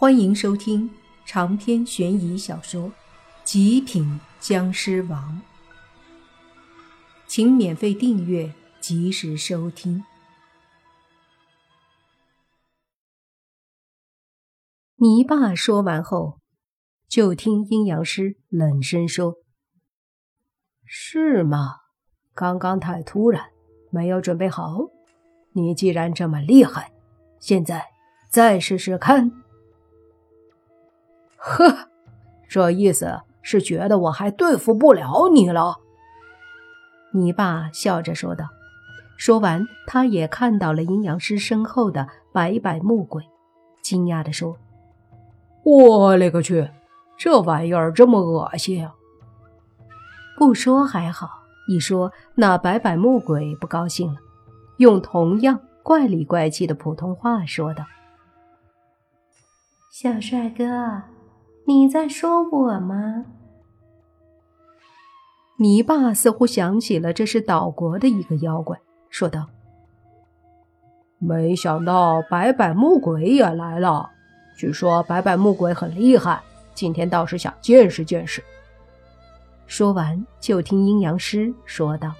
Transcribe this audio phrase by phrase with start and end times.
[0.00, 0.88] 欢迎收听
[1.26, 2.82] 长篇悬疑小说
[3.42, 5.42] 《极品僵尸王》，
[7.26, 10.04] 请免费订阅，及时收听。
[14.98, 16.38] 泥巴说完后，
[17.08, 19.34] 就听阴阳师冷声说
[20.86, 21.74] ：“是吗？
[22.34, 23.50] 刚刚太突然，
[23.90, 24.76] 没有准备好。
[25.54, 26.92] 你既然这么厉害，
[27.40, 27.84] 现在
[28.30, 29.32] 再试试看。”
[31.38, 31.88] 呵，
[32.48, 35.76] 这意思是觉得我还对付不了你了？
[37.14, 38.44] 你爸笑着说道。
[39.16, 43.24] 说完，他也看到了阴阳师身后的白百木鬼，
[43.82, 44.56] 惊讶地说
[45.64, 46.70] ：“我勒个去，
[47.18, 48.94] 这玩意儿这么恶心啊！”
[50.38, 51.28] 不说还好，
[51.68, 54.20] 一说那白百木鬼不高兴了，
[54.76, 57.84] 用同样怪里怪气的普通话说道
[59.90, 61.02] ：“小帅哥。”
[61.68, 63.26] 你在说我吗？
[65.58, 69.48] 泥巴似乎想起了这是岛国的一个妖怪，说道
[71.20, 74.08] ：“没想到白百木鬼也来了。
[74.56, 76.40] 据说白百木鬼很厉害，
[76.72, 78.42] 今天倒是想见识见识。”
[79.68, 82.14] 说完，就听阴阳师说道：“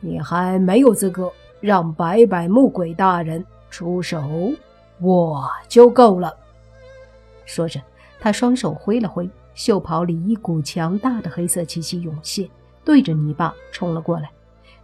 [0.00, 4.50] 你还没有资格让白百木鬼大人出手，
[4.98, 6.34] 我就够了。”
[7.44, 7.78] 说着。
[8.20, 12.48] 他双手挥了挥，袖袍里一股强大的黑色气息涌现，
[12.84, 14.30] 对着泥巴冲了过来。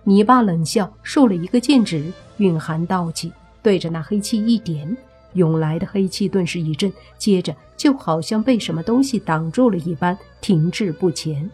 [0.04, 4.96] 泥巴冷笑，竖了一个剑指，蕴含道气，对着那黑气一点，
[5.32, 11.50] 涌来的黑气顿时一震，接着就好像被什么东西挡住了一般，停滞不前。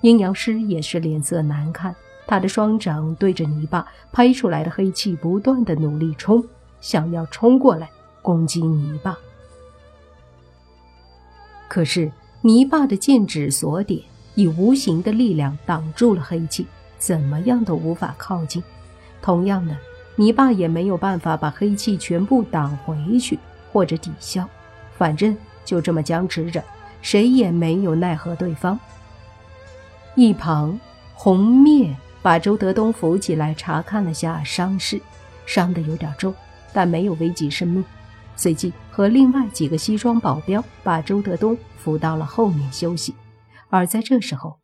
[0.00, 1.94] 阴阳师也是脸色难看，
[2.26, 6.44] 他的双掌对着泥巴拍出来的黑气，不断的努力冲，
[6.80, 7.88] 想要冲过来
[8.22, 9.16] 攻击泥巴。
[11.68, 14.02] 可是泥巴的剑指所点，
[14.34, 16.66] 以无形的力量挡住了黑气，
[16.98, 18.62] 怎么样都无法靠近。
[19.20, 19.76] 同样的，
[20.16, 23.38] 泥巴也没有办法把黑气全部挡回去
[23.72, 24.46] 或者抵消，
[24.96, 26.62] 反正就这么僵持着，
[27.02, 28.78] 谁也没有奈何对方。
[30.14, 30.80] 一旁，
[31.14, 35.00] 红灭把周德东扶起来，查看了下伤势，
[35.44, 36.34] 伤得有点重，
[36.72, 37.84] 但没有危及生命。
[38.36, 43.14] 随即和另外几个西装保镖把周德东扶到了后面休息，
[43.68, 44.58] 而在这时候，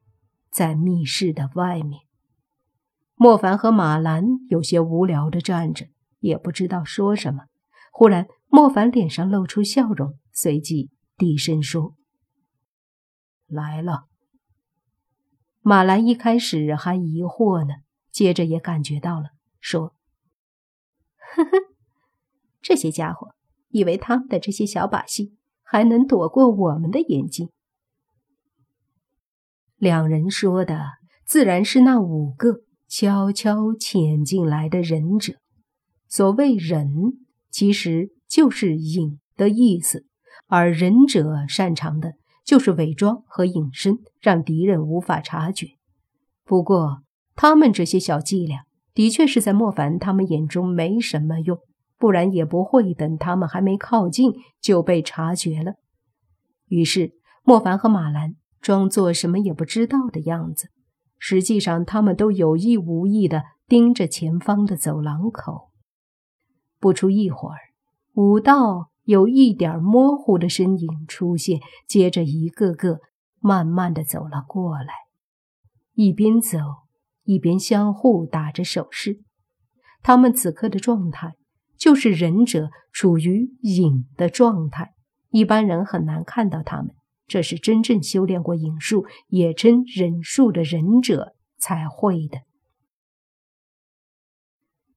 [0.50, 2.00] 在密室的外面，
[3.14, 5.86] 莫凡和马兰有些无聊的站着，
[6.18, 7.44] 也不知道说什么。
[7.92, 11.94] 忽然，莫凡脸上露出笑容，随即低声说
[13.46, 14.06] ：“来了。”
[15.62, 17.74] 马兰一开始还疑惑呢，
[18.10, 19.28] 接着也感觉到了，
[19.60, 19.94] 说
[21.36, 21.50] ：“呵呵，
[22.60, 23.32] 这些家伙。”
[23.74, 27.50] 以为他们的这些小把戏还能躲过我们的眼睛？
[29.76, 30.80] 两人说的
[31.26, 35.34] 自然是那五个悄悄潜进来的忍者。
[36.08, 36.88] 所谓“忍”，
[37.50, 40.06] 其实就是“隐”的意思，
[40.46, 42.12] 而忍者擅长的
[42.44, 45.66] 就是伪装和隐身，让敌人无法察觉。
[46.44, 47.02] 不过，
[47.34, 51.58] 他们这些小伎俩的确是在莫凡他们眼中没什么用。
[51.98, 55.74] 不然也不会等他们还没靠近就被察觉了。
[56.68, 57.12] 于是
[57.42, 60.70] 莫凡和马兰装作什么也不知道的样子，
[61.18, 65.70] 实际上他们都有意无意地盯着前方的走廊口。
[66.80, 67.58] 不出一会儿，
[68.14, 73.00] 五道有一点模糊的身影出现，接着一个个
[73.40, 74.92] 慢慢地走了过来，
[75.94, 76.58] 一边走
[77.22, 79.20] 一边相互打着手势。
[80.02, 81.34] 他们此刻的状态。
[81.76, 84.94] 就是忍者处于隐的状态，
[85.30, 86.94] 一般人很难看到他们。
[87.26, 92.38] 这是真正修炼过隐术，也称忍术的忍者才会的。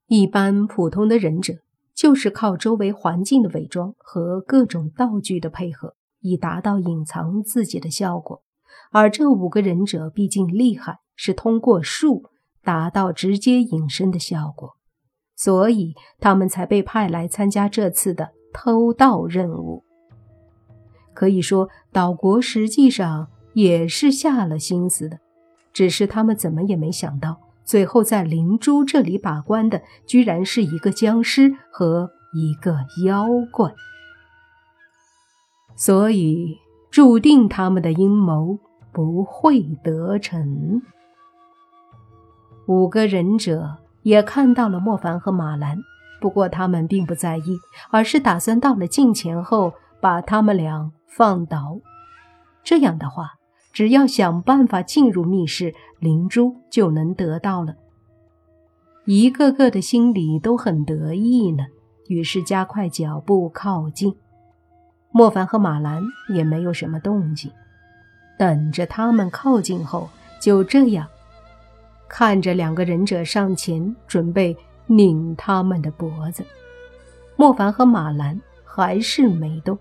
[0.07, 1.55] 一般普通的忍者
[1.93, 8.41] 就是靠周围环境的伪装和各种道具的配合，以达到隐藏自己的效果。
[8.91, 12.29] 而这五个忍者毕竟厉害，是通过术
[12.61, 14.76] 达到直接隐身的效果。
[15.37, 19.83] 所以他们才被派来参加这次的偷盗任务。
[21.13, 25.19] 可以说，岛国实际上也是下了心思的，
[25.71, 33.73] 只是他们怎么也没想到，最后在灵珠这里把关的，居然是一个僵尸和一个妖怪。
[35.75, 36.57] 所以，
[36.89, 38.57] 注定他们的阴谋
[38.91, 40.81] 不会得逞。
[42.67, 43.77] 五个忍者。
[44.03, 45.77] 也看到了莫凡和马兰，
[46.19, 47.57] 不过他们并不在意，
[47.89, 51.79] 而是打算到了近前后把他们俩放倒。
[52.63, 53.33] 这样的话，
[53.73, 57.75] 只要想办法进入密室，灵珠就能得到了。
[59.05, 61.63] 一个个的心里都很得意呢，
[62.09, 64.15] 于是加快脚步靠近。
[65.11, 66.03] 莫凡和马兰
[66.33, 67.51] 也没有什么动静，
[68.37, 70.09] 等着他们靠近后，
[70.41, 71.07] 就这样
[72.07, 74.55] 看着两个忍者上前准备
[74.85, 76.43] 拧他们的脖子。
[77.35, 79.77] 莫凡和马兰还是没动，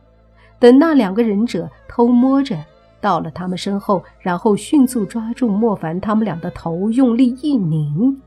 [0.59, 2.57] 等那两个忍者偷摸着
[3.01, 8.21] 到了他们身后，然后迅速抓住莫凡他们俩的头，用力一拧。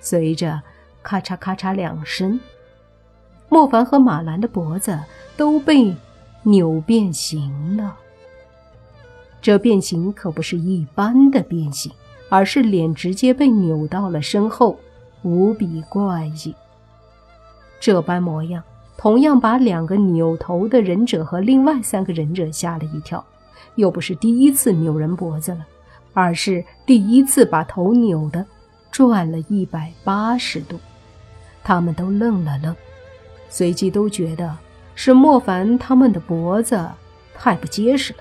[0.00, 0.62] 随着
[1.02, 2.38] 咔嚓咔嚓两声，
[3.48, 4.98] 莫凡和马兰的脖子
[5.36, 5.94] 都被
[6.44, 7.96] 扭变形了。
[9.40, 11.92] 这变形可不是一般的变形，
[12.28, 14.78] 而是脸直接被扭到了身后，
[15.22, 16.54] 无比怪异。
[17.80, 18.62] 这般模样，
[18.96, 23.24] 同样把两个扭头的忍者和另外三个忍者吓了一跳。
[23.76, 25.66] 又不是第一次扭人脖子了，
[26.12, 28.44] 而是第一次把头扭的。
[28.90, 30.80] 转了一百八十度，
[31.62, 32.74] 他们都愣了愣，
[33.48, 34.56] 随即都觉得
[34.94, 36.84] 是莫凡他们的脖子
[37.34, 38.18] 太不结实了。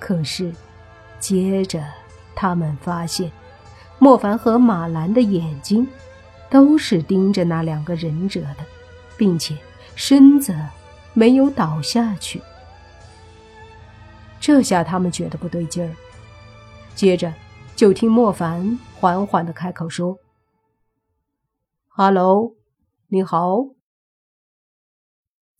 [0.00, 0.52] 可是，
[1.20, 1.84] 接着
[2.34, 3.30] 他们发现，
[3.98, 5.86] 莫凡和马兰的眼睛
[6.50, 8.64] 都是盯着那两个忍者的，
[9.16, 9.56] 并且
[9.94, 10.54] 身子
[11.12, 12.40] 没有倒下去。
[14.40, 15.94] 这下他们觉得不对劲儿，
[16.94, 17.32] 接着。
[17.74, 20.18] 就听莫凡缓缓的开口说
[21.88, 22.54] ：“哈喽，
[23.08, 23.56] 你好。”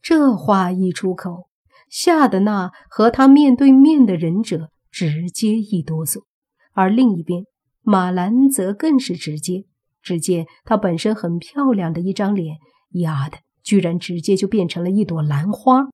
[0.02, 1.48] 这话一出口，
[1.88, 6.22] 吓得那和他面对面的忍者直接一哆嗦，
[6.72, 7.44] 而另一边
[7.82, 9.64] 马兰则更是直接。
[10.02, 12.56] 只见她本身很漂亮的一张脸，
[12.90, 15.86] 呀的，居然直接就变成了一朵兰花，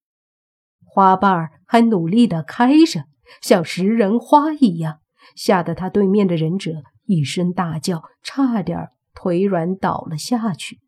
[0.85, 3.05] 花瓣儿还努力的开着，
[3.43, 5.01] 像食人花一样。
[5.37, 10.81] 吓得他对面的忍者一声大叫，差点腿软倒了下去。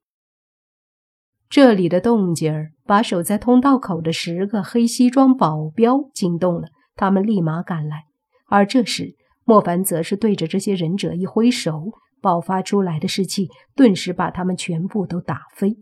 [1.50, 8.04] 这里的动静儿把守在通道口的十个黑西装保镖惊动了，他们立马赶来。
[8.46, 9.14] 而这时，
[9.44, 15.76] 莫凡则是对着这些忍者一挥手，爆发出来的士气顿时把他们全部都打飞，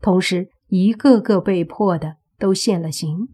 [0.00, 3.28] 同时一个个被迫的都现了形，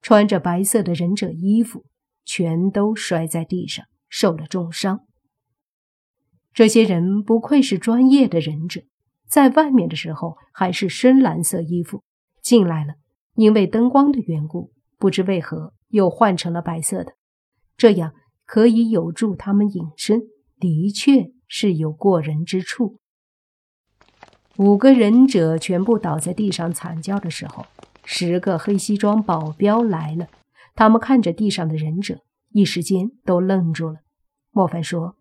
[0.00, 1.84] 穿着白色的忍者衣服。
[2.26, 5.00] 全都摔在地上，受了重伤。
[6.54, 8.80] 这些人不愧是专业的忍者，
[9.28, 12.02] 在外面的时候还是深蓝色衣服，
[12.40, 12.94] 进来了，
[13.34, 17.12] 因为灯光的缘故，不知为何又换成了白色的，
[17.76, 18.14] 这样
[18.44, 20.22] 可以有助他们隐身，
[20.58, 22.98] 的确是有过人之处。
[24.56, 27.66] 五个忍者全部倒在地上惨叫的时候，
[28.04, 30.28] 十个黑西装保镖来了。
[30.76, 32.20] 他们看着地上的忍者，
[32.50, 33.96] 一时间都愣住了。
[34.50, 35.16] 莫凡说：“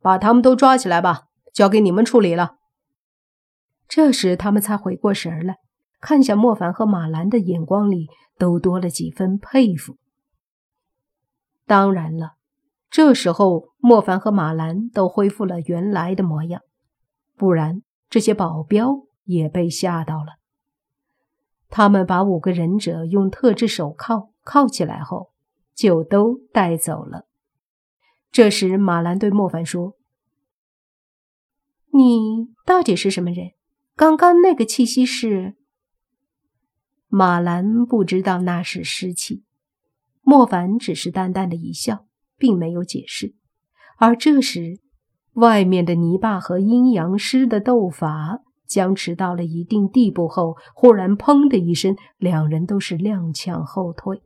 [0.00, 2.56] 把他们都抓起来吧，交给你们处理了。”
[3.88, 5.56] 这时他们才回过神来，
[6.00, 9.96] 看向莫凡和马兰的眼光里都多了几分佩服。
[11.66, 12.36] 当然了，
[12.90, 16.60] 这时候莫凡和马兰都恢复了原来的模样，
[17.36, 20.38] 不然这些保镖也被吓到了。
[21.68, 25.32] 他们把五个忍者用特制手铐铐起来后，
[25.74, 27.26] 就都带走了。
[28.30, 29.96] 这时，马兰对莫凡说
[31.90, 33.52] ：“你到底是什么人？
[33.96, 35.56] 刚刚那个气息是……”
[37.08, 39.44] 马兰不知道那是湿气，
[40.24, 43.36] 莫凡只是淡淡的一笑，并没有解释。
[43.98, 44.80] 而这时，
[45.34, 48.40] 外面的泥巴和阴阳师的斗法。
[48.66, 54.22] 僵持到了一定地步后，忽然“砰”的一声，两人都是踉跄后退。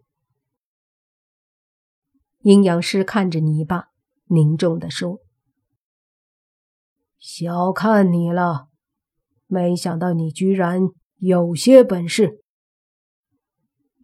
[2.43, 3.89] 阴阳师看着泥巴，
[4.27, 5.19] 凝重地说
[7.19, 8.69] ：“小看你了，
[9.49, 10.83] 没想到你居然
[11.17, 12.41] 有些本事。”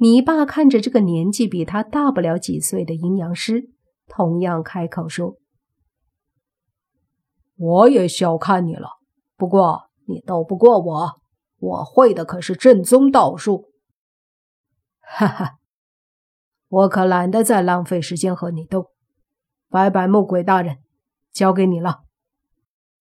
[0.04, 3.70] 你爸看着这个年纪比他大不了几岁的阴阳师，
[4.06, 5.38] 同样开口说
[7.56, 8.99] ：“我也小看你了，
[9.34, 11.23] 不过……”你斗不过我，
[11.56, 13.70] 我会的可是正宗道术。
[15.00, 15.52] 哈哈，
[16.68, 18.90] 我可懒得再浪费时间和你斗。
[19.70, 20.80] 白百木鬼大人，
[21.32, 22.02] 交给你了。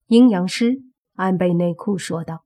[0.07, 0.83] 阴阳师
[1.15, 2.45] 安倍内裤说道。